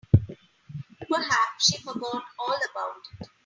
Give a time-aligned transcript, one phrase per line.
[1.11, 3.27] Perhaps she forgot all about it.